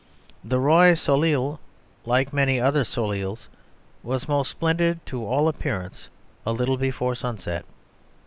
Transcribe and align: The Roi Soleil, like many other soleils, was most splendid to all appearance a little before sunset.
The 0.43 0.57
Roi 0.57 0.95
Soleil, 0.95 1.59
like 2.05 2.33
many 2.33 2.59
other 2.59 2.83
soleils, 2.83 3.47
was 4.01 4.27
most 4.27 4.49
splendid 4.49 5.05
to 5.05 5.23
all 5.23 5.47
appearance 5.47 6.07
a 6.43 6.53
little 6.53 6.75
before 6.77 7.13
sunset. 7.13 7.65